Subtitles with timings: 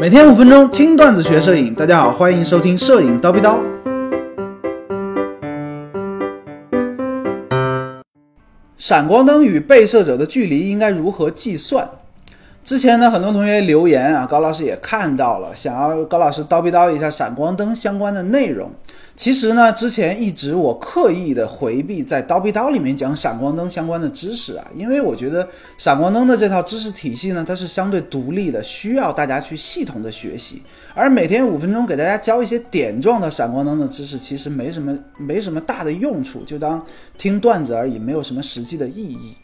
[0.00, 3.62] 每天五分钟听段子学摄影，大家好，欢迎收听摄影叨逼叨。
[8.76, 11.88] 闪光灯与被摄者的距离应该如何计算？
[12.64, 18.70] 之前呢，很多同学留言啊，高老师也看到了，想要高老师叨逼叨一下闪光灯相关的内容。
[19.16, 25.46] 其实呢，之前一直我刻意的回避在叨逼叨里面讲闪光灯相关的知识啊，因为我觉得
[25.76, 30.62] 闪光灯的这套知识体系呢，它是相对独立的，需要大家去系统的学习。
[30.94, 36.82] 而每天五分钟给大家教一些点状的闪光灯的知识，其实没什么没什么大的用处，就当
[37.18, 39.36] 听段子而已，没有什么实际的意义。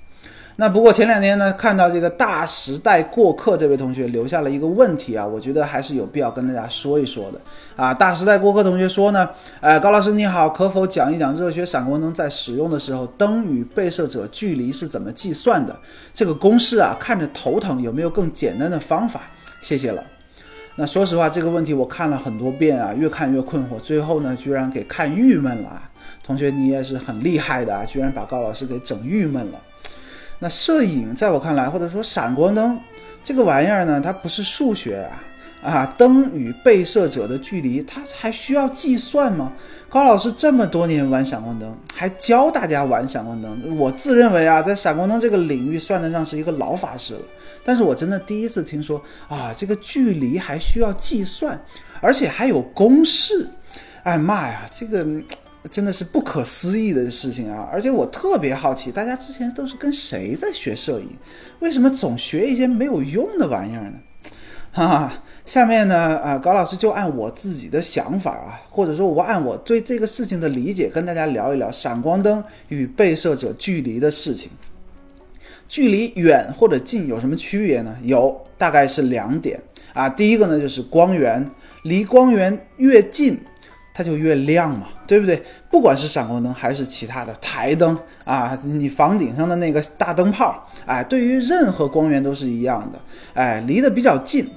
[0.61, 7.41] 那不过前两天呢，看到这个大时代过客这位同学留下了一个问题啊，我觉得还是有必要跟大家说一说的
[7.77, 7.95] 啊。
[7.95, 15.79] 大时代过客同学说呢，哎，高老师你好，可否讲一讲热血闪光灯在使用的时候，灯与被摄者距离是怎么计算的？
[16.13, 19.21] 这个公式啊，看着头疼，有没有更简单的方法？
[19.61, 20.03] 谢谢了。
[20.75, 25.81] 那说实话，这个问题我看了很多遍啊，越看越困惑，最后呢，居然给看郁闷了。
[26.25, 29.59] 同学你也是很厉害的啊，居然把高老师给整郁闷了。
[30.39, 32.79] 那摄影在我看来，或者说闪光灯
[33.25, 35.03] 这个玩意儿呢，它不是数学
[35.63, 35.95] 啊啊！
[35.99, 39.53] 灯与被摄者的距离，它还需要计算吗？
[39.89, 47.21] 高老师这么多年玩闪光灯，还教大家玩闪光灯，我自认为啊，在闪光灯这个领域算得上是一个老法师了。
[47.65, 51.61] 但是我真的第一次听说啊，这个距离还需要计算，
[52.01, 53.49] 而且还有公式。
[54.05, 55.05] 哎妈呀，这个！
[55.71, 57.69] 真的是不可思议的事情啊！
[57.73, 61.17] 而且我特别好奇，大家之前都是跟谁在学摄影？
[61.61, 63.95] 为什么总学一些没有用的玩意儿呢？
[64.71, 74.51] 哈哈，下面呢，啊，高老师就按我自己的想法啊，或者说我按我对这个事情的理解，跟大家聊一聊闪光灯与被摄者距离的事情。
[75.69, 77.97] 距离远或者近有什么区别呢？
[78.03, 79.61] 有，大概是两点
[79.93, 80.09] 啊。
[80.09, 81.47] 第一个呢，就是光源，
[81.83, 83.39] 离光源越近。
[83.99, 85.43] 它就越亮嘛，对不对？
[85.69, 93.01] 不管是闪光灯还是其他的台灯啊，你房顶上的那个大灯泡，哎，对于任何光源都是一样的。
[93.35, 94.49] 哎，离得比较近，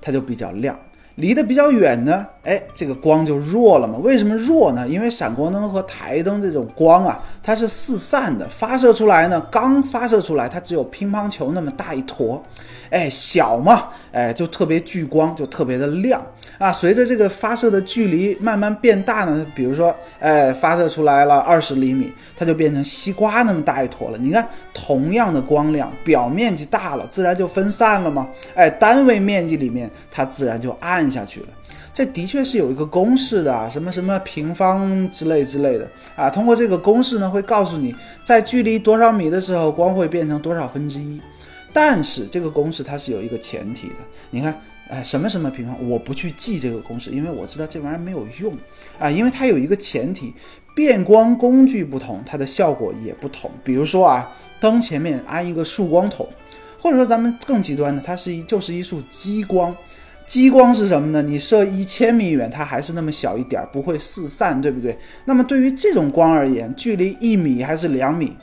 [0.00, 0.74] 它就比较亮；
[1.16, 3.98] 离得比较远呢，哎，这个光就弱了嘛。
[3.98, 4.86] 为什么弱呢？
[4.86, 12.40] 因为闪光灯和台灯这种光啊，它是四散的，发射出来呢，刚发射出来，它只有乒乓球那么大一坨。
[12.88, 16.24] 哎，小嘛，哎，就特别聚光，就特别的亮
[16.56, 16.70] 啊。
[16.70, 24.18] 随着这个发射的距离慢慢变大呢，比如说，哎，发射出来了二十厘米，它就变成西瓜那么大一坨了。
[24.18, 28.28] 你看，同样的光亮，表面积大了，自然就分散了嘛。
[28.54, 31.46] 哎，单位面积里面，它自然就暗下去了。
[31.96, 36.28] 这的确是有一个公式的，什么什么平方之类之类的啊。
[36.28, 41.18] 通过这个公式呢，会告诉你在距离多少米的时候，光会变成多少分之一。
[41.72, 43.94] 但是这个公式它是有一个前提的，
[44.28, 48.52] 你看，哎，什么什么平方，我不去记这个公式，因为我知道这玩意儿没有用
[48.98, 50.34] 啊，因为它有一个前提，
[50.74, 53.50] 变光工具不同，它的效果也不同。
[53.64, 54.30] 比如说啊，
[54.60, 56.28] 灯前面安一个束光筒，
[56.78, 59.74] 或者说咱们更极端的，它是一就是一束激光，
[60.26, 61.22] 激光是什么呢？
[61.22, 64.98] 你射一千米远，它还是那么小一点儿，不会四散，对不对？
[65.24, 68.36] 那么对于这种光而言，距离一米还是两米？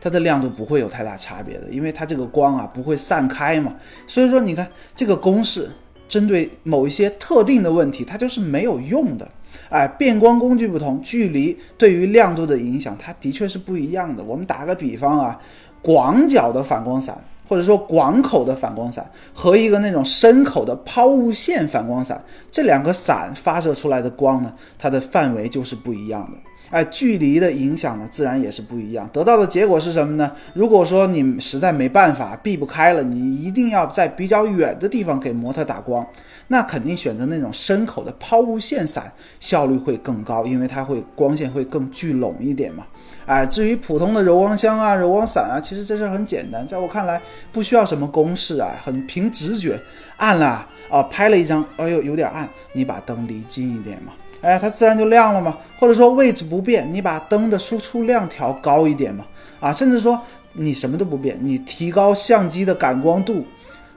[0.00, 3.76] 它的亮度不会有太大差别的，因为它这个光啊不会散开嘛，
[4.08, 4.66] 所以说你看
[4.96, 5.70] 这个公式
[6.08, 9.30] 针对某一些特定的问题，它就是没有用的。
[9.68, 14.24] 哎，变光工具不同，距离对于亮度的影响，它的确是不一样的。
[14.24, 15.40] 我们打个比方啊，
[15.80, 19.04] 广角的反光伞或者说广口的反光伞
[19.34, 26.38] 和一个那种深口的抛物线反光伞，这两个伞发射出来的光呢，它的范围就是不一样的。
[26.70, 29.08] 哎，距离的影响呢，自然也是不一样。
[29.12, 30.32] 得到的结果是什么呢？
[30.54, 36.06] 如果说你实在没办法避不开了，你一定要在比较远的地方给模特打光，
[36.48, 42.86] 那肯定选择那种深口的抛物线伞，效率会更高，因为它会光线会更聚拢一点嘛。
[43.26, 47.20] 哎，至于普通的柔光箱啊、柔光伞啊，其实这事很简单，在我看来
[47.52, 49.78] 不需要什么公式啊，很凭直觉，
[50.16, 54.12] 暗了啊，拍了一张，哎呦有点暗，你把灯离近一点嘛。
[54.42, 55.56] 哎，它自然就亮了嘛。
[55.78, 59.24] 或者说位置不变，你把灯的输出量调高一点嘛。
[59.60, 60.20] 啊，甚至说
[60.54, 63.46] 你什么都不变，你提高相机的感光度，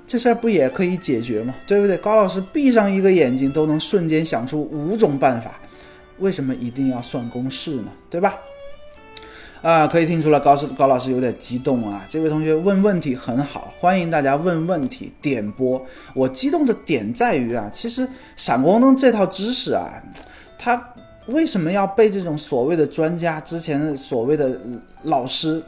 [0.08, 1.54] 这事儿不也可以解决吗？
[1.66, 1.98] 对不对？
[1.98, 5.60] 高老师闭上一个眼睛都能瞬间想出五种办法，
[6.20, 7.92] 为什么一定要算公式呢？
[8.10, 8.36] 对吧？
[9.64, 12.06] 啊，可以听出来高师高老师有点激动啊。
[12.08, 15.84] 这位同学问问题很好，欢迎大家问问题点播。
[16.14, 20.00] 我激动的点在于啊，其实闪光灯这套知识啊。
[20.58, 20.94] 他
[21.28, 24.60] 为什么要被这种所谓的专家、之前所谓的
[25.04, 25.62] 老师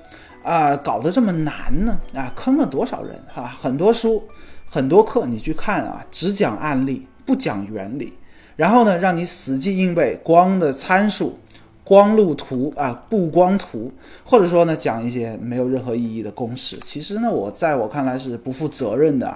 [0.43, 1.53] 啊搞得这么难
[1.85, 1.99] 呢？
[2.13, 3.43] 啊，坑了多少人哈？
[3.43, 4.23] 很多书
[4.65, 8.13] 很多课你去看啊，只讲案例，不讲原理，
[8.55, 11.39] 然后呢，让你死记硬背光的参数、
[11.83, 13.91] 光路图啊、布光图，
[14.23, 16.77] 或者说呢，讲一些没有任何意义的公式。
[16.83, 19.35] 其实呢，我在我看来是不负责任的。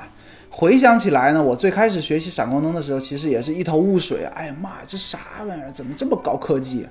[0.53, 4.31] 回想起来呢，我最开始学习闪光灯的时候，其实也是一头雾水啊！
[4.35, 5.17] 哎呀妈呀，这啥
[5.47, 5.71] 玩意儿？
[5.71, 6.85] 怎么这么高科技？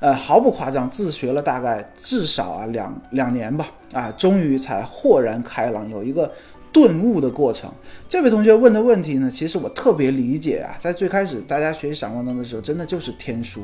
[0.00, 6.32] 呃，毫不夸张，自学了大概至少啊两两年吧，啊，终于才豁然开朗，有一个
[6.72, 7.70] 顿悟的过程。
[8.08, 13.60] 这位同学问的问题呢，其实我特别理解啊，在最开始大家学习闪光灯的时候，真的就是天书。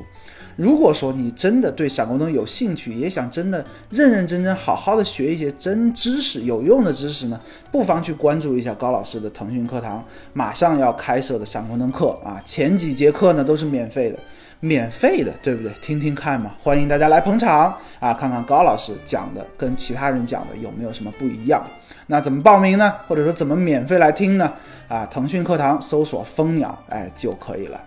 [0.57, 7.41] 如果说你真的对闪光灯有兴趣，也想真的认认真真好好的学一些真知识、有用的知识呢，
[7.71, 14.19] 不妨去关注一下高老师的腾讯课堂，马上要开设的闪光灯课啊，前几节课呢都是免费的，
[14.61, 15.73] 免费的，对不对？
[15.81, 21.65] 听听看嘛，欢迎大家来捧场啊，看看高老师讲的跟其他人讲的有没有什么不一样。
[22.07, 22.93] 那怎么报名呢？
[23.07, 24.53] 或者说怎么免费来听呢？
[24.89, 27.81] 啊，腾讯课堂搜索“蜂鸟”哎就可以了。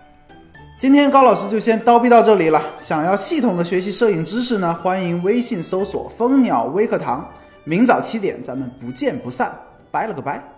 [0.78, 2.60] 今天高老师就先叨逼到这里了。
[2.80, 7.28] 想要系统的学习摄影知识呢，欢迎微信搜索“蜂鸟微课堂”，
[7.64, 9.52] 明早七点咱们不见不散。
[9.90, 10.51] 拜了个拜。